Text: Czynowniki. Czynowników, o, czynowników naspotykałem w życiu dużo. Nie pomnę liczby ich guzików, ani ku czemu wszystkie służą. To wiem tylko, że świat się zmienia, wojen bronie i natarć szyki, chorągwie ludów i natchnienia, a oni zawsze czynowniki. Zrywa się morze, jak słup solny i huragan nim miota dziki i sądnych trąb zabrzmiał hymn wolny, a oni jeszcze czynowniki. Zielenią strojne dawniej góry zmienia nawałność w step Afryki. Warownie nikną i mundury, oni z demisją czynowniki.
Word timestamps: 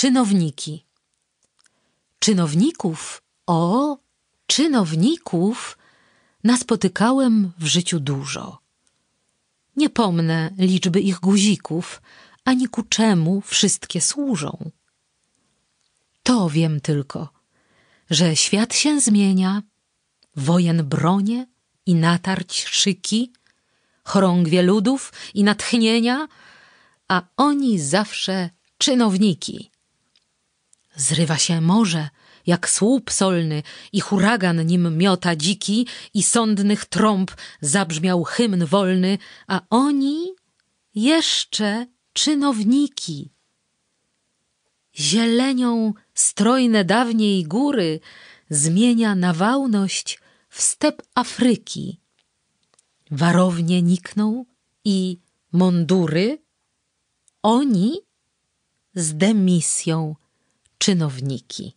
Czynowniki. 0.00 0.84
Czynowników, 2.18 3.22
o, 3.46 3.98
czynowników 4.46 5.78
naspotykałem 6.44 7.52
w 7.58 7.66
życiu 7.66 8.00
dużo. 8.00 8.58
Nie 9.76 9.90
pomnę 9.90 10.50
liczby 10.58 11.00
ich 11.00 11.20
guzików, 11.20 12.02
ani 12.44 12.68
ku 12.68 12.82
czemu 12.82 13.40
wszystkie 13.40 14.00
służą. 14.00 14.70
To 16.22 16.50
wiem 16.50 16.80
tylko, 16.80 17.28
że 18.10 18.36
świat 18.36 18.74
się 18.74 19.00
zmienia, 19.00 19.62
wojen 20.36 20.88
bronie 20.88 21.46
i 21.86 21.94
natarć 21.94 22.64
szyki, 22.64 23.32
chorągwie 24.04 24.62
ludów 24.62 25.12
i 25.34 25.44
natchnienia, 25.44 26.28
a 27.08 27.22
oni 27.36 27.78
zawsze 27.78 28.50
czynowniki. 28.78 29.69
Zrywa 31.00 31.38
się 31.38 31.60
morze, 31.60 32.08
jak 32.46 32.70
słup 32.70 33.10
solny 33.10 33.62
i 33.92 34.00
huragan 34.00 34.66
nim 34.66 34.98
miota 34.98 35.36
dziki 35.36 35.86
i 36.14 36.22
sądnych 36.22 36.84
trąb 36.84 37.30
zabrzmiał 37.60 38.24
hymn 38.24 38.66
wolny, 38.66 39.18
a 39.46 39.60
oni 39.70 40.34
jeszcze 40.94 41.86
czynowniki. 42.12 43.30
Zielenią 44.96 45.92
strojne 46.14 46.84
dawniej 46.84 47.44
góry 47.44 48.00
zmienia 48.50 49.14
nawałność 49.14 50.18
w 50.48 50.62
step 50.62 51.02
Afryki. 51.14 52.00
Warownie 53.10 53.82
nikną 53.82 54.44
i 54.84 55.18
mundury, 55.52 56.42
oni 57.42 58.00
z 58.94 59.14
demisją 59.14 60.19
czynowniki. 60.80 61.76